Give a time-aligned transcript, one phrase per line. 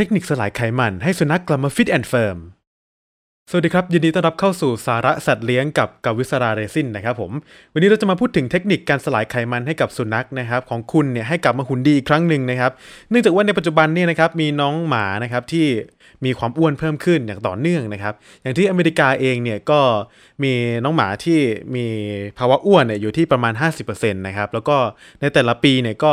[0.00, 2.38] เทคนิคสลายไขมันให้สุนัขกลับมา fit and firm
[3.50, 7.32] สวัสดีครับ ยินดีต้อนรับเข้าสู่สาระสัตว์เลี้ยงกับกาวิสราเรซินนะครับผม
[7.72, 12.72] วันนี้เราจะมาพูดถึงเทคนิคการสลายไขมันให้กับสุนัขนะครับของคุณเนี่ยให้กลับมาหุ่นดีอีกครั้งหนึ่งนะครับ
[13.10, 15.66] เนื่องจากว่าในปัจจุบันเนี่ยนะครับมีน้องหมานะครับที่
[16.24, 19.80] มีความอ้วนเพิ่มขึ้นอย่างต่อเนื่องนะครับ อย่างที่อเมริกาเองเนี่ยก็
[20.42, 20.52] มี
[20.84, 21.38] น้องหมาที่
[21.74, 21.86] มี
[22.38, 23.52] ภาวะอ้วนเนี่ยอยู่ที่ประมาณ
[23.86, 24.76] 50%นะครับแล้วก็
[25.20, 26.12] ในแต่ละปีเนี่ยก็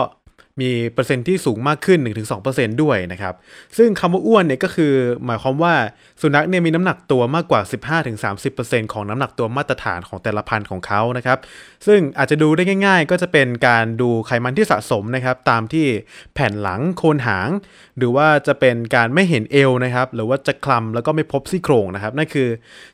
[0.61, 1.99] มีเปอร์เซ็นต์ที่สูงมากขึ้น
[2.37, 3.33] 1-2%ด้วยนะครับ
[3.77, 4.93] ซึ่งคำว่าอ้วนเนี่ยก็คือ
[5.25, 5.73] หมายความว่า
[6.21, 7.61] สุนัขเนี่ยมีน้ำหนักตัวมากกว่า
[8.27, 11.37] 15-30%ของน้ำหนักตัวมาตรฐานของแต่ละพันธุ์ของเขานะครับ
[11.87, 15.85] ซึ่งอาจจะดูได้ง่าย ๆ ก็จะเป็นการดูไขมันที่สะสมนะครับตามที่
[16.33, 17.49] แผ่นหลังโคนหาง
[17.97, 22.47] หรือว่าจะเป็นการไม่เห็นเอวนะครับหรือว่าจะคลำแล้วก็ไม่พบซี่โครงนะครับนั่นคือ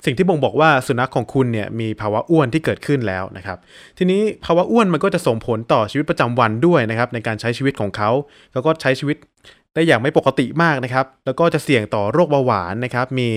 [0.06, 3.58] สิ่งที่บ่งบอกว่าสุนัขของคุณเนี่ยมีภาวะอ้วนที่เกิดขึ้นแล้วนะครับ
[3.98, 8.12] ทีนี้ภาวะอ้วนมันก็จะส่งผลต่อชีวิตประจำวันด้วยนะครับในการใช้ชีวิตของเขา
[8.54, 9.18] แล้วก็ใช้ชีวิต
[9.76, 13.30] ได้อย่างไม่ปกติมากนะครับ แล้วก็จะเสี่ยงต่อโรคเบาหวานนะครับ มี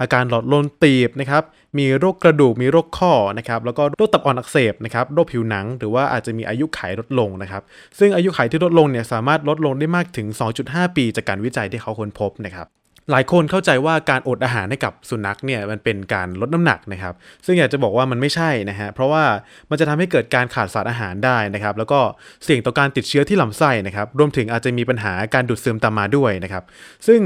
[0.00, 1.42] อาการหลอดลมตีบนะครับ
[1.78, 7.62] มีโรคกระดูก มีโรคข้อนะครับ แล้วก็โรคตับอ่อนอักเสบนะครับ โรคผิวหนัง หรือว่าอาจจะมีอายุขัยลดลงนะครับ
[7.98, 10.26] ซึ่งอายุขัยที่ลดลงเนี่ยสามารถลดลงได้มากถึง
[10.62, 12.66] 2.5 ปีจากการวิจัยที่เขาค้นพบนะครับ
[13.10, 17.14] หลายคนเข้าใจว่าการอดอาหารให้กับสุนัขเนี่ยมันเป็นการลดน้ำหนักนะครับ
[17.46, 19.24] ซึ่งอยากจะบอกว่ามันไม่ใช่นะฮะเพราะว่า
[19.70, 22.00] มันจะทำให้เกิดการขาดสารอาหารได้นะครับ แล้วก็
[22.44, 26.64] เสี่ยงต่อการติดเชื้อที่ลำไส้นะครับ รวมถึงอาจจะมีปัญหาการดูดซึมตามมาด้วยนะครับ
[27.06, 27.20] ซึ่ง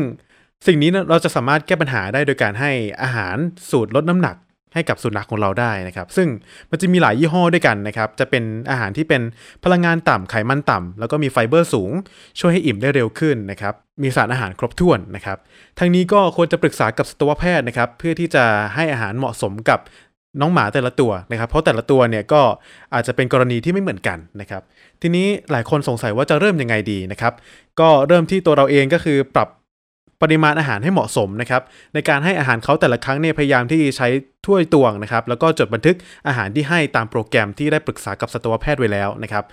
[0.67, 2.71] สิ่งนี้เราจะสามารถแก้ปัญหาได้โดยการให้
[3.03, 3.37] อาหาร
[3.71, 4.37] สูตรลดน้ำหนัก
[4.75, 6.29] ให้กับสุนัขของเราได้นะครับ ซึ่ง
[6.71, 9.23] มันจะมีหลายยี่ห้อด้วยกันนะครับ จะเป็นอาหารที่เป็น
[9.65, 11.91] พลังงานต่ำไขมันต่ำแล้วก็มีไฟเบอร์สูง
[12.41, 15.39] ช่วยให้อิ่มได้เร็วขึ้นนะครับ มีสารอาหารครบถ้วนนะครับ
[15.79, 19.81] ทั้งนี้ก็ควรจะปรึกษากับสัตวแพทย์นะครับ เพื่อที่จะให้อาหารเหมาะสมกับ
[20.41, 22.43] น้องหมาแต่ละตัวนะครับ เพราะแต่ละตัวเนี่ยก็
[22.95, 24.63] อาจจะเป็นกรณีที่ไม่เหมือนกันนะครับ
[25.03, 27.33] ทีนี้หลายคนสงสัยว่าจะเริ่มยังไงดีนะครับ
[27.81, 29.49] ก็เริ่มที่ตัวเราเองก็คือปรับ
[30.25, 31.63] ปริมาณอาหารให้เหมาะสมนะครับ
[31.95, 34.09] ในการให้อาหารเขาแต่ละครั้งเนี่ยพยายามที่ใช้
[34.47, 35.97] ถ้วยตวงนะครับแล้วก็จดบันทึก
[36.29, 39.45] อาหารที่ให้ตามโปรแกรมที่ได้ปรึกษากับสัตวแพทย์ไว้แล้วนะครับ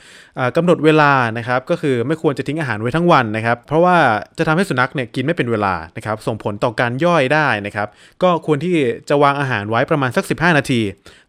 [0.55, 3.97] กำหนดเวลานะครับก็คือไม่ควรจะทิ้งอาหารไว้ทั้งวันนะครับเพราะว่า
[4.37, 7.87] จะทำให้สุนัขเนี่ยกินไม่เป็นเวลานะครับส่งผลต่อการย่อยได้นะครับ
[8.23, 8.75] ก็ควรที่
[9.09, 10.81] จะวางอาหารไว้ประมาณสัก 15 นาที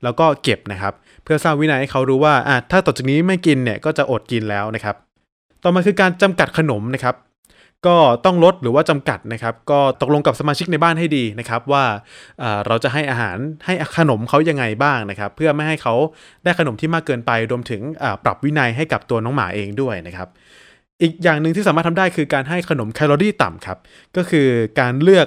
[0.03, 0.93] แล้วก็เก็บนะครับ
[1.25, 4.97] เพื่อสร้างวินัยให้เขารู้ว่าอะถ้าต่อจากนี้ไม่กินเนี่ยก็จะอดกินแล้วนะครับ
[5.63, 7.17] ต่อมาคือการจำกัดขนมนะครับ
[7.87, 11.85] ก็ต้องลดหรือว่าจำกัดนะครับ ก็ตกลงกับสมาชิกในบ้านให้ดีนะครับ ว่า
[12.67, 15.95] เราจะให้อาหารให้ขนมเขายังไงบ้างนะครับ เพื่อไม่ให้เขา
[16.45, 17.81] ได้ขนมที่มากเกินไปรวมถึง
[18.25, 20.29] ปรับวินัยให้กับตัวน้องหมาเองด้วยนะครับ
[21.03, 23.79] อีกอย่างหนึ่งที่สามารถทำได้คือการให้ขนมแคลอรี่ต่ำครับ
[24.17, 24.49] ก็คือ
[24.81, 25.27] การเลือก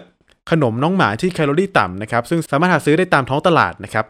[0.52, 4.06] ขนมน้องหมาที่แคลอรี่ต่ำนะครับซึ่งสามารถหาซื้อได้ตามท้องตลาดนะครับ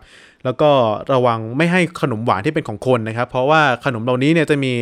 [0.45, 0.71] แล้วก็
[1.13, 4.73] ระวังไม่ให้ขนมหวานที่เป็นของคนนะครับ เพราะว่าขนมเหล่านี้เนี่ยจะมี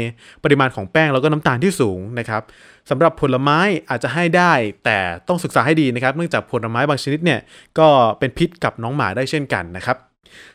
[0.43, 2.41] ปริมาณของแป้งแล้วก็น้ำตาลที่สูงนะครับ
[2.89, 3.59] สำหรับผลไม้
[3.89, 4.53] อาจจะให้ได้
[4.85, 4.97] แต่
[5.27, 7.39] ต้องศึกษาให้ดีนะครับ เนื่องจากผลไม้บางชนิดเนี่ย
[7.79, 7.87] ก็
[8.19, 9.97] เป็นพิษกับน้องหมาได้เช่นกันนะครับ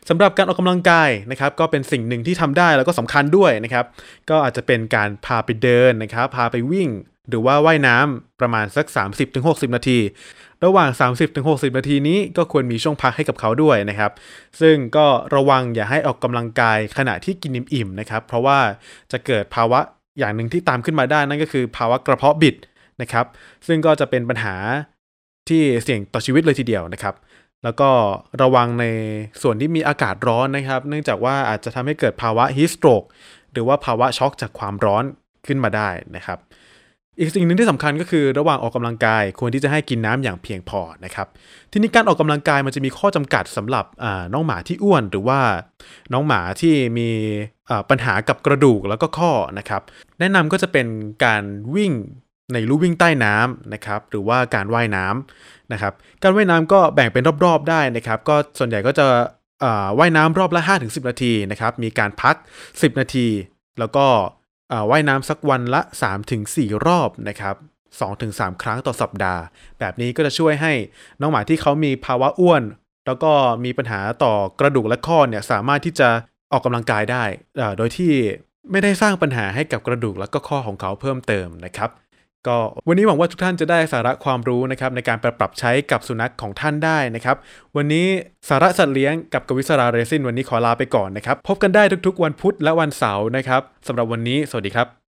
[0.09, 3.85] สำหรับการออกกำลังกายนะครับก็เป็นสิ่งหนึ่งที่ทำได้แล้วก็สำคัญด้วยนะครับ
[4.29, 6.89] ก็อาจจะเป็นการพาไปเดินนะครับ พาไปวิ่ง
[7.29, 8.85] หรือว่าว่ายน้ำประมาณสัก
[9.31, 9.99] 30-60 นาที
[10.65, 10.89] ระหว่าง
[11.33, 14.11] 30-60 นาทีนี้ก็ควรมีช่วงพักให้กับเขาด้วยนะครับ
[14.61, 18.59] ซึ่งก็ระวังอย่าให้ออกกำลังกายขณะที่กินอิ่มๆนะครับ เพราะว่า
[19.11, 19.79] จะเกิดภาวะ
[20.19, 22.55] อย่างหนึ่งที่ตามขึ้นมาได้นั่นก็คือ ภาวะกระเพาะบิด
[23.01, 23.25] นะครับ
[23.67, 24.55] ซึ่งก็จะเป็นปัญหา
[25.49, 27.15] ที่เสี่ยงต่อชีวิตเลยทีเดียวนะครับ
[27.63, 27.89] แล้วก็
[28.41, 28.85] ระวังใน
[29.41, 33.03] ส่วนที่มีอากาศร้อนนะครับ เนื่องจากว่าอาจจะทำให้เกิดภาวะฮีสโตรก
[33.51, 35.03] หรือว่าภาวะช็อกจากความร้อน
[35.47, 36.39] ขึ้นมาได้นะครับ
[37.19, 41.27] อีกสิ่งหนึ่งที่สำคัญก็คือระหว่างออกกำลังกายควรที่จะให้กินน้ำอย่างเพียงพอนะครับ
[41.71, 43.85] ทีนี้การออกกำลังกายมันจะมีข้อจำกัดสำหรับ
[44.33, 45.39] น้องหมาที่อ้วนหรือว่า
[46.13, 47.09] น้องหมาที่มี
[47.89, 49.81] ปัญหากับกระดูกแล้วก็ข้อนะครับ
[50.19, 50.87] แนะนำก็จะเป็น
[51.25, 51.43] การ
[51.75, 51.91] วิ่ง
[52.53, 55.93] ในลู่วิ่งใต้น้ำนะครับหรือว่าการว่ายน้ำนะครับ
[56.23, 59.07] การว่ายน้ำก็แบ่งเป็นรอบๆได้นะครับ ก็ส่วนใหญ่ก็จะ
[59.99, 62.35] ว่ายน้ำรอบละ 5-10 นาทีนะครับมีการพัก
[62.67, 63.27] 10 นาที
[63.79, 64.05] แล้วก็
[64.89, 65.81] ว่ายน้ำสักวันละ
[66.33, 67.55] 3-4 รอบนะครับ
[68.09, 69.41] 2-3 ครั้งต่อสัปดาห์
[69.79, 70.73] แบบนี้ก็จะช่วยให้
[71.19, 72.63] น้องหมาที่เขามีภาวะอ้วน
[73.05, 73.31] แล้วก็
[73.65, 76.09] มีปัญหาต่อกระดูกและข้อเนี่ยสามารถที่จะ
[76.51, 77.23] ออกกำลังกายได้
[77.77, 78.13] โดยที่
[78.71, 81.89] ไม่ได้สร้างปัญหาให้กับกระดูกและก็ข้อของเขาเพิ่มเติมนะครับ
[82.47, 82.57] ก็
[82.87, 87.37] วันนี้หวังว่าทุกท่านจะได้สาระความรู้นะครับในการปรับใช้กับสุนัขของท่านได้นะครับ
[87.75, 88.07] วันนี้
[88.49, 94.98] สาระสัตว์เลี้ยงกับกวิศราเรซินวันนี้ขอลาไปก่อนนะครับ พบกันได้ทุกๆ วันพุธและวันเสาร์นะครับสำหรับวันนี้ สวัสดีครับ